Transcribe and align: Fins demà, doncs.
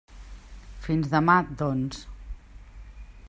Fins 0.85 1.11
demà, 1.11 1.37
doncs. 1.61 2.01